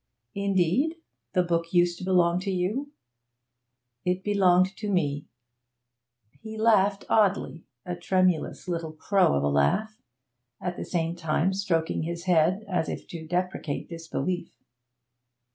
[0.33, 0.95] 'Indeed?
[1.33, 2.91] The book used to belong to you?'
[4.03, 5.27] 'It belonged to me.'
[6.41, 9.99] He laughed oddly, a tremulous little crow of a laugh,
[10.59, 14.49] at the same time stroking his head, as if to deprecate disbelief.